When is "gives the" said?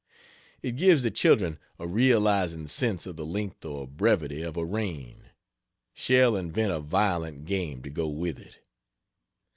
0.77-1.11